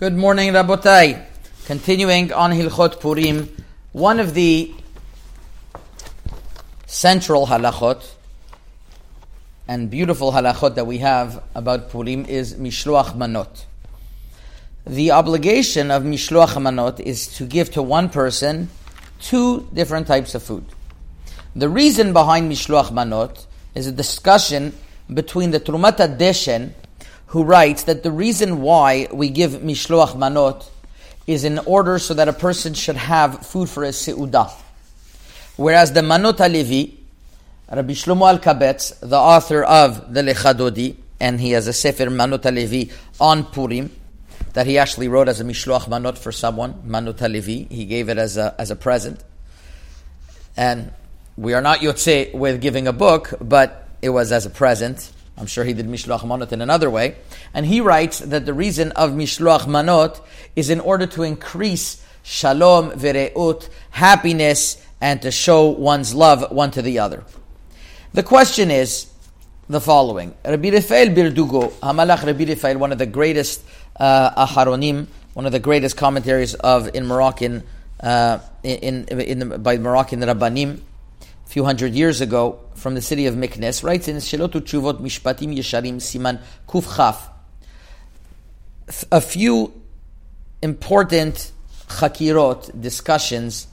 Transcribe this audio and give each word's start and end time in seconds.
Good 0.00 0.16
morning, 0.16 0.54
Rabotai. 0.54 1.22
Continuing 1.66 2.32
on 2.32 2.52
Hilchot 2.52 3.00
Purim, 3.00 3.54
one 3.92 4.18
of 4.18 4.32
the 4.32 4.72
central 6.86 7.46
halachot 7.46 8.02
and 9.68 9.90
beautiful 9.90 10.32
halachot 10.32 10.76
that 10.76 10.86
we 10.86 10.96
have 11.00 11.42
about 11.54 11.90
Purim 11.90 12.24
is 12.24 12.54
Mishloach 12.54 13.14
Manot. 13.14 13.66
The 14.86 15.10
obligation 15.10 15.90
of 15.90 16.02
Mishloach 16.02 16.54
Manot 16.54 16.98
is 17.00 17.26
to 17.36 17.44
give 17.44 17.70
to 17.72 17.82
one 17.82 18.08
person 18.08 18.70
two 19.20 19.68
different 19.74 20.06
types 20.06 20.34
of 20.34 20.42
food. 20.42 20.64
The 21.54 21.68
reason 21.68 22.14
behind 22.14 22.50
Mishloach 22.50 22.90
Manot 22.90 23.44
is 23.74 23.86
a 23.86 23.92
discussion 23.92 24.72
between 25.12 25.50
the 25.50 25.60
Trumat 25.60 26.16
Deshen 26.16 26.72
who 27.30 27.44
writes 27.44 27.84
that 27.84 28.02
the 28.02 28.10
reason 28.10 28.60
why 28.60 29.06
we 29.12 29.28
give 29.28 29.52
mishloach 29.52 30.16
manot 30.16 30.68
is 31.28 31.44
in 31.44 31.58
order 31.60 31.98
so 31.98 32.12
that 32.14 32.26
a 32.26 32.32
person 32.32 32.74
should 32.74 32.96
have 32.96 33.46
food 33.46 33.68
for 33.68 33.84
his 33.84 33.94
seudah. 33.94 34.50
Whereas 35.56 35.92
the 35.92 36.00
Manot 36.00 36.38
Alevi, 36.38 36.96
Rabbi 37.70 37.92
Shlomo 37.92 38.36
Alkabetz, 38.36 38.98
the 38.98 39.16
author 39.16 39.62
of 39.62 40.12
the 40.12 40.22
Lechadodi, 40.22 40.96
and 41.20 41.40
he 41.40 41.52
has 41.52 41.68
a 41.68 41.72
Sefer 41.72 42.06
Manot 42.06 42.40
Alevi 42.40 42.92
on 43.20 43.44
Purim, 43.44 43.94
that 44.54 44.66
he 44.66 44.78
actually 44.78 45.06
wrote 45.06 45.28
as 45.28 45.40
a 45.40 45.44
Mishloach 45.44 45.82
Manot 45.82 46.18
for 46.18 46.32
someone, 46.32 46.82
Manot 46.84 47.18
Alevi. 47.18 47.70
He 47.70 47.84
gave 47.84 48.08
it 48.08 48.18
as 48.18 48.38
a, 48.38 48.56
as 48.58 48.72
a 48.72 48.76
present. 48.76 49.22
And 50.56 50.92
we 51.36 51.54
are 51.54 51.60
not 51.60 51.78
Yotze 51.78 52.34
with 52.34 52.60
giving 52.60 52.88
a 52.88 52.92
book, 52.92 53.34
but 53.40 53.88
it 54.02 54.08
was 54.08 54.32
as 54.32 54.46
a 54.46 54.50
present. 54.50 55.12
I'm 55.40 55.46
sure 55.46 55.64
he 55.64 55.72
did 55.72 55.86
Mishloach 55.86 56.20
Manot 56.20 56.52
in 56.52 56.60
another 56.60 56.90
way. 56.90 57.16
And 57.54 57.64
he 57.64 57.80
writes 57.80 58.18
that 58.18 58.44
the 58.44 58.52
reason 58.52 58.92
of 58.92 59.12
Mishloach 59.12 59.62
Manot 59.62 60.20
is 60.54 60.68
in 60.68 60.80
order 60.80 61.06
to 61.06 61.22
increase 61.22 62.04
shalom, 62.22 62.92
vereut, 62.98 63.68
happiness, 63.90 64.84
and 65.00 65.22
to 65.22 65.30
show 65.30 65.68
one's 65.68 66.14
love 66.14 66.52
one 66.52 66.70
to 66.72 66.82
the 66.82 66.98
other. 66.98 67.24
The 68.12 68.22
question 68.22 68.70
is 68.70 69.10
the 69.68 69.80
following. 69.80 70.34
Rabbi 70.44 70.70
Rafael 70.70 71.08
Berdugo, 71.08 71.70
Hamalach 71.80 72.24
Rabbi 72.24 72.44
Rafael, 72.44 72.76
one 72.76 72.92
of 72.92 72.98
the 72.98 73.06
greatest 73.06 73.62
uh, 73.96 74.46
aharonim, 74.46 75.06
one 75.32 75.46
of 75.46 75.52
the 75.52 75.60
greatest 75.60 75.96
commentaries 75.96 76.54
of 76.54 76.94
in 76.94 77.06
Moroccan, 77.06 77.62
uh, 78.00 78.40
in, 78.62 79.04
in, 79.04 79.20
in 79.20 79.38
the, 79.38 79.58
by 79.58 79.78
Moroccan 79.78 80.20
Rabbanim, 80.20 80.80
few 81.50 81.64
hundred 81.64 81.94
years 81.94 82.20
ago 82.20 82.60
from 82.76 82.94
the 82.94 83.02
city 83.02 83.26
of 83.26 83.34
Meknes, 83.34 83.82
writes 83.82 84.06
in 84.06 84.16
Shelotu 84.18 84.60
Chuvot 84.60 85.00
Mishpatim 85.00 85.52
Yesharim 85.52 85.96
Siman 85.96 86.40
Kuf 86.68 86.94
Chaf, 86.94 87.28
a 89.10 89.20
few 89.20 89.72
important 90.62 91.50
chakirot, 91.88 92.80
discussions 92.80 93.66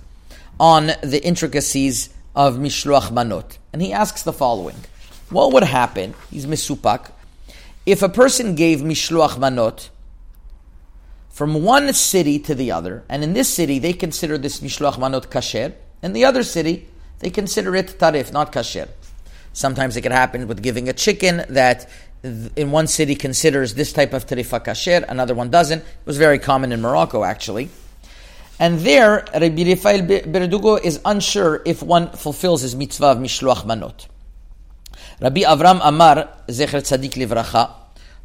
on 0.59 0.88
the 1.03 1.23
intricacies 1.23 2.09
of 2.36 2.56
Mishloach 2.56 3.11
Manot. 3.11 3.59
And 3.72 3.80
he 3.80 3.94
asks 3.94 4.23
the 4.23 4.34
following. 4.34 4.78
What 5.30 5.53
would 5.53 5.64
happen, 5.64 6.16
he's 6.31 6.47
Misupak, 6.47 7.12
if 7.86 8.02
a 8.02 8.09
person 8.09 8.56
gave 8.56 8.80
Mishloach 8.80 9.38
Manot 9.38 9.89
from 11.30 11.64
one 11.64 11.94
city 11.94 12.39
to 12.39 12.56
the 12.56 12.72
other, 12.72 13.03
and 13.08 13.23
in 13.23 13.34
this 13.34 13.53
city 13.53 13.78
they 13.78 13.94
consider 13.94 14.39
this 14.39 14.62
Mishloach 14.62 14.95
Manot 14.95 15.28
kasher, 15.28 15.75
and 16.02 16.16
the 16.16 16.25
other 16.25 16.41
city 16.41 16.88
they 17.20 17.30
consider 17.30 17.76
it 17.76 17.98
tarif, 18.00 18.32
not 18.32 18.52
kasher. 18.52 18.90
Sometimes 19.54 19.98
it 19.98 20.02
can 20.02 20.12
happen 20.12 20.48
with 20.48 20.62
giving 20.62 20.88
a 20.88 20.94
chicken 20.94 21.44
that 21.50 21.90
in 22.24 22.72
one 22.72 22.88
city 22.88 23.16
considers 23.16 23.74
this 23.74 23.92
type 23.94 24.14
of 24.14 24.26
tarifa 24.28 24.64
kasher, 24.64 25.04
another 25.08 25.34
one 25.34 25.50
doesn't. 25.50 25.80
It 25.80 26.06
was 26.06 26.18
very 26.18 26.40
common 26.40 26.72
in 26.72 26.82
Morocco, 26.82 27.24
actually. 27.24 27.70
And 28.59 28.80
there, 28.80 29.26
Rabbi 29.34 29.64
Rafael 29.64 30.02
Berdugo 30.02 30.84
is 30.84 31.00
unsure 31.06 31.62
if 31.66 31.84
one 31.84 32.09
fulfills 32.12 32.62
his 32.62 32.76
mitzvah 32.76 33.08
of 33.08 33.18
mishloach 33.20 33.66
manot. 33.66 34.08
Rabbi 35.22 35.41
Avram 35.41 35.80
Amar, 35.84 36.30
Zecher 36.47 36.81
Tzadik 36.81 37.14
Livracha, 37.14 37.72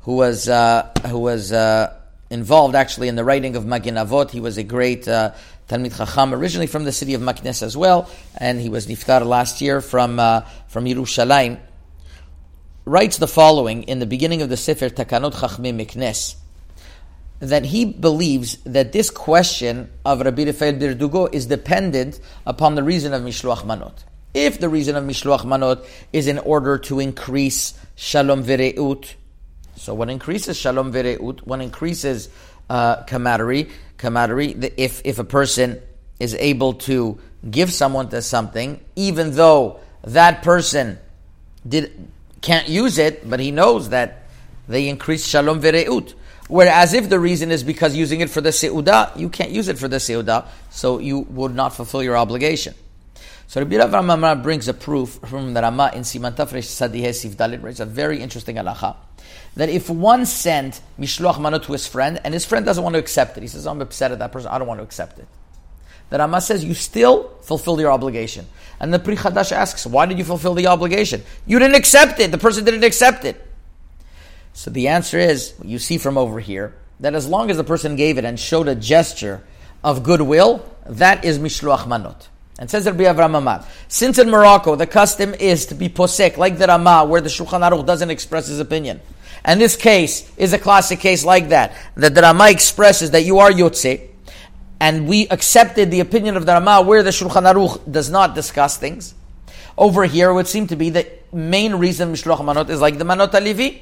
who 0.01 0.17
was, 0.17 0.49
uh, 0.49 0.91
who 1.07 1.19
was 1.19 1.53
uh, 1.53 1.95
involved 2.33 2.75
actually 2.75 3.09
in 3.09 3.17
the 3.17 3.25
writing 3.25 3.55
of 3.57 3.67
Magen 3.67 3.95
Avot, 3.95 4.31
he 4.31 4.41
was 4.41 4.57
a 4.57 4.63
great 4.63 5.07
uh, 5.07 5.33
Talmid 5.69 5.97
Chacham, 5.97 6.35
originally 6.35 6.67
from 6.67 6.85
the 6.85 6.93
city 6.93 7.15
of 7.15 7.21
Meknes 7.21 7.63
as 7.63 7.77
well, 7.77 8.11
and 8.37 8.61
he 8.61 8.69
was 8.69 8.87
niftar 8.87 9.25
last 9.25 9.61
year 9.61 9.81
from 9.81 10.19
uh, 10.19 10.41
from 10.69 10.87
Yerushalayim. 10.87 11.61
Writes 12.85 13.19
the 13.19 13.29
following 13.29 13.85
in 13.85 14.01
the 14.01 14.07
beginning 14.07 14.43
of 14.43 14.49
the 14.49 14.57
Sefer 14.57 14.89
Takanot 14.89 15.35
Chachmei 15.35 15.73
Meknes 15.73 16.37
that 17.39 17.65
he 17.65 17.85
believes 17.85 18.57
that 18.65 18.93
this 18.93 19.11
question 19.11 19.91
of 20.05 20.21
Rabbi 20.21 20.45
Rafael 20.45 20.75
Berdugo 20.75 21.29
is 21.33 21.47
dependent 21.47 22.21
upon 22.47 22.77
the 22.77 22.85
reason 22.85 23.13
of 23.13 23.23
Mishloach 23.23 23.65
Manot. 23.65 24.05
If 24.33 24.61
the 24.61 24.69
reason 24.69 24.95
of 24.95 25.05
Mishloach 25.05 25.41
Manot 25.41 25.85
is 26.13 26.29
in 26.29 26.39
order 26.39 26.79
to 26.79 27.01
increase 27.01 27.75
Shalom 27.97 28.45
Vereut, 28.45 29.15
so 29.77 29.95
what 29.95 30.11
increases 30.11 30.57
Shalom 30.57 30.93
Vereut, 30.93 31.47
what 31.47 31.61
increases 31.61 32.29
uh, 32.69 33.03
camaraderie, 33.05 33.69
camaraderie. 33.99 34.73
If 34.77 35.03
if 35.05 35.19
a 35.19 35.25
person 35.25 35.81
is 36.19 36.35
able 36.35 36.75
to 36.89 37.19
give 37.51 37.73
someone 37.73 38.09
to 38.11 38.23
something, 38.23 38.81
even 38.97 39.33
though 39.33 39.81
that 40.05 40.43
person 40.43 40.99
did 41.69 41.93
can't 42.41 42.69
use 42.69 42.99
it, 42.99 43.29
but 43.29 43.41
he 43.41 43.51
knows 43.51 43.91
that 43.91 44.25
they 44.69 44.89
increase 44.89 45.27
shalom 45.27 45.61
vereut. 45.61 46.15
Whereas 46.49 46.93
if 46.93 47.09
the 47.09 47.19
reason 47.19 47.51
is 47.51 47.63
because 47.63 47.97
using 47.97 48.21
it 48.21 48.29
for 48.29 48.41
the 48.41 48.51
seudah, 48.51 49.17
you 49.17 49.29
can't 49.29 49.51
use 49.51 49.69
it 49.69 49.79
for 49.79 49.89
the 49.89 49.97
seudah, 49.97 50.47
so 50.71 50.99
you 50.99 51.21
would 51.21 51.55
not 51.55 51.75
fulfill 51.75 52.03
your 52.03 52.17
obligation. 52.17 52.75
So 53.47 53.61
Rabbi 53.61 53.77
Avram 53.77 54.13
Amar 54.13 54.37
brings 54.37 54.67
a 54.67 54.75
proof 54.75 55.21
from 55.27 55.55
the 55.55 55.63
Rama 55.63 55.93
in 55.95 56.03
Siman 56.03 56.35
Tafresh 56.35 56.69
Sadiheh 56.69 57.15
Sif 57.15 57.37
Dalit, 57.37 57.63
it's 57.65 57.81
a 57.81 57.87
very 57.87 58.21
interesting 58.21 58.57
halacha 58.57 58.97
that 59.57 59.69
if 59.69 59.91
one 59.91 60.27
sent 60.27 60.81
mishloach 60.99 61.37
manot 61.37 61.65
to 61.65 61.73
his 61.73 61.87
friend 61.87 62.21
and 62.25 62.33
his 62.33 62.45
friend 62.45 62.65
doesn't 62.65 62.83
want 62.83 62.95
to 62.95 62.99
accept 62.99 63.37
it, 63.37 63.43
he 63.43 63.49
says, 63.49 63.67
I'm 63.67 63.81
upset 63.81 64.13
at 64.13 64.19
that 64.19 64.33
person, 64.33 64.51
I 64.51 64.59
don't 64.59 64.69
want 64.69 64.79
to 64.81 64.85
accept 64.85 65.19
it. 65.19 65.27
The 66.11 66.19
Rama 66.19 66.43
says, 66.43 66.63
you 66.63 66.75
still 66.75 67.31
fulfill 67.43 67.81
your 67.81 67.91
obligation. 67.91 68.47
And 68.79 68.93
the 68.93 68.99
Pri 68.99 69.17
Chadash 69.17 69.51
asks, 69.51 69.87
why 69.87 70.05
did 70.05 70.19
you 70.19 70.25
fulfill 70.25 70.53
the 70.53 70.67
obligation? 70.67 71.23
You 71.47 71.59
didn't 71.59 71.77
accept 71.77 72.21
it. 72.21 72.31
The 72.31 72.37
person 72.37 72.65
didn't 72.65 72.85
accept 72.85 73.25
it. 73.25 73.41
So 74.53 74.71
the 74.71 74.89
answer 74.89 75.19
is, 75.19 75.55
you 75.63 75.79
see 75.79 75.97
from 75.97 76.19
over 76.19 76.39
here, 76.39 76.75
that 77.01 77.15
as 77.15 77.27
long 77.27 77.51
as 77.51 77.57
the 77.57 77.65
person 77.65 77.97
gave 77.97 78.19
it 78.19 78.27
and 78.27 78.39
showed 78.39 78.69
a 78.69 78.75
gesture 78.75 79.43
of 79.83 80.03
goodwill, 80.03 80.65
that 80.85 81.25
is 81.25 81.39
mishloach 81.39 81.85
manot. 81.87 82.29
And 82.63 82.71
says 82.71 82.87
Rabbi 82.87 83.03
Avram 83.03 83.37
Amar, 83.37 83.67
since 83.89 84.21
in 84.21 84.31
Morocco 84.31 84.77
the 84.77 84.87
custom 84.87 85.35
is 85.35 85.67
to 85.67 85.75
be 85.75 85.89
posek, 85.89 86.37
like 86.37 86.59
the 86.59 86.69
Rama, 86.69 87.05
where 87.05 87.21
the 87.21 87.29
Shulchan 87.29 87.69
Aruch 87.69 87.85
doesn't 87.85 88.09
express 88.09 88.47
his 88.47 88.61
opinion. 88.61 89.01
And 89.45 89.61
this 89.61 89.75
case 89.75 90.31
is 90.37 90.53
a 90.53 90.61
classic 90.61 91.01
case 91.01 91.25
like 91.25 91.49
that. 91.49 91.75
That 91.97 92.15
the 92.15 92.23
Rama 92.23 92.51
expresses 92.51 93.11
that 93.11 93.25
you 93.25 93.41
are 93.41 93.51
Yotze, 93.51 94.09
and 94.79 95.09
we 95.09 95.27
accepted 95.27 95.91
the 95.91 95.99
opinion 95.99 96.37
of 96.37 96.47
the 96.47 96.53
Rama 96.53 96.83
where 96.83 97.03
the 97.03 97.11
Shulchan 97.11 97.53
Aruch 97.53 97.91
does 97.91 98.11
not 98.11 98.37
discuss 98.37 98.77
things. 98.77 99.15
Over 99.77 100.05
here, 100.05 100.31
it 100.31 100.35
would 100.35 100.47
seem 100.47 100.69
to 100.69 100.77
be 100.77 100.91
the 100.91 101.11
main 101.33 101.75
reason 101.75 102.13
Mishloach 102.13 102.39
Manot 102.39 102.71
is 102.71 102.81
like 102.81 102.97
the 102.97 103.05
Manot 103.05 103.33
Alivi, 103.33 103.81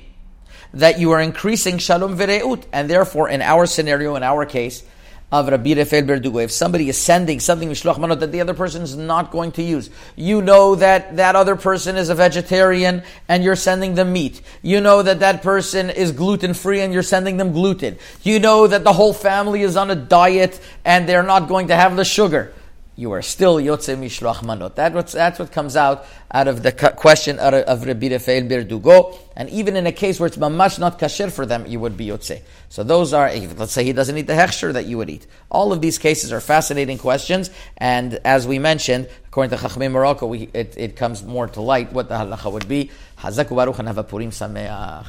that 0.73 0.99
you 0.99 1.11
are 1.11 1.21
increasing 1.21 1.77
Shalom 1.77 2.17
Vereut, 2.17 2.65
and 2.73 2.89
therefore, 2.89 3.29
in 3.29 3.43
our 3.43 3.67
scenario, 3.67 4.17
in 4.17 4.23
our 4.23 4.47
case, 4.47 4.85
of 5.33 5.49
Rabbi 5.49 5.75
Rafael 5.75 6.03
Berdugo. 6.03 6.43
If 6.43 6.51
somebody 6.51 6.89
is 6.89 6.99
sending 6.99 7.41
something 7.41 7.69
mishloach 7.69 7.97
manot 7.97 8.21
that 8.21 8.33
the 8.33 8.41
other 8.41 8.55
person 8.55 8.83
is 8.83 8.97
not 8.97 9.31
going 9.31 9.53
to 9.53 9.63
use, 9.63 9.91
you 10.17 10.43
know 10.43 10.75
that 10.75 11.17
that 11.17 11.37
other 11.37 11.57
person 11.57 11.97
is 11.97 12.09
a 12.09 12.15
vegetarian 12.15 13.03
and 13.29 13.45
you're 13.45 13.57
sending 13.57 13.95
them 13.95 14.13
meat. 14.13 14.41
You 14.63 14.81
know 14.81 15.03
that 15.03 15.21
that 15.21 15.43
person 15.43 15.91
is 15.91 16.13
gluten 16.13 16.55
free 16.55 16.81
and 16.81 16.93
you're 16.93 17.03
sending 17.03 17.37
them 17.37 17.53
gluten. 17.53 17.99
You 18.23 18.41
know 18.41 18.67
that 18.67 18.85
the 18.85 18.93
whole 18.93 19.13
family 19.13 19.63
is 19.63 19.77
on 19.77 19.91
a 19.91 19.97
diet 19.97 20.61
and 20.85 21.09
they're 21.09 21.23
not 21.23 21.49
going 21.49 21.69
to 21.69 21.77
have 21.77 21.97
the 21.97 22.05
sugar 22.05 22.53
you 23.01 23.13
are 23.13 23.23
still 23.23 23.57
Yotze 23.57 23.97
Mishloach 23.97 24.43
Manot. 24.45 24.75
That 24.75 24.93
that's 25.09 25.39
what 25.39 25.51
comes 25.51 25.75
out 25.75 26.05
out 26.31 26.49
of 26.49 26.63
the 26.63 26.71
question 26.97 27.39
of, 27.39 27.55
of 27.55 27.87
Rabbi 27.87 28.09
Rafael. 28.09 29.19
And 29.35 29.49
even 29.49 29.75
in 29.75 29.87
a 29.87 29.93
case 29.93 30.21
where 30.21 30.27
it's 30.27 30.37
mamash 30.37 30.79
not 30.79 30.99
kasher 30.99 31.33
for 31.33 31.47
them, 31.47 31.67
you 31.67 31.81
would 31.81 31.97
be 31.97 32.09
Yotze. 32.09 32.43
So 32.69 32.85
those 32.85 33.15
are, 33.15 33.35
let's 33.57 33.73
say 33.73 33.85
he 33.85 33.95
doesn't 33.95 34.19
eat 34.19 34.27
the 34.27 34.35
hechsher 34.35 34.75
that 34.75 34.85
you 34.85 34.99
would 34.99 35.09
eat. 35.09 35.27
All 35.51 35.73
of 35.73 35.81
these 35.81 35.97
cases 35.97 36.31
are 36.31 36.43
fascinating 36.43 36.99
questions. 36.99 37.49
And 37.79 38.21
as 38.23 38.47
we 38.47 38.59
mentioned, 38.59 39.09
according 39.29 39.57
to 39.57 39.65
Chachmei 39.65 39.91
Morocco, 39.91 40.27
we, 40.27 40.51
it, 40.53 40.75
it 40.77 40.95
comes 40.95 41.25
more 41.25 41.47
to 41.49 41.63
light 41.63 41.95
what 41.95 42.11
the 42.11 42.17
halacha 42.17 42.53
would 42.53 42.69
be. 42.69 42.91
Hazaku 43.21 43.57
Baruch 43.57 43.79
and 43.79 43.89
have 43.89 43.97
a 43.97 44.05
Purim 44.05 44.31
Sameach. 44.31 45.07